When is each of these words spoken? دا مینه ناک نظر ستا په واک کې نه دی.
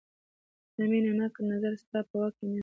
دا 0.75 0.83
مینه 0.91 1.11
ناک 1.19 1.35
نظر 1.51 1.73
ستا 1.83 1.99
په 2.09 2.15
واک 2.19 2.33
کې 2.37 2.45
نه 2.51 2.57
دی. 2.57 2.59